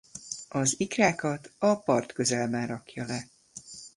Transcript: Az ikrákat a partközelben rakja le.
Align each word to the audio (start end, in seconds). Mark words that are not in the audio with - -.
Az 0.49 0.73
ikrákat 0.79 1.51
a 1.57 1.79
partközelben 1.81 2.67
rakja 2.67 3.05
le. 3.05 3.27